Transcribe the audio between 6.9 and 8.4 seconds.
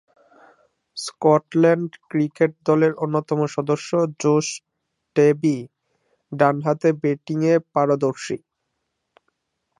ব্যাটিংয়ে পারদর্শী।